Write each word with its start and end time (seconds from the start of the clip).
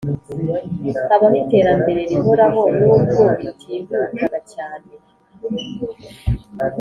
Habaho 1.09 1.35
iterambere 1.43 1.99
rihoraho 2.11 2.61
n 2.77 2.79
ubwo 2.95 3.21
ritihutaga 3.41 4.39
cyane 4.53 4.89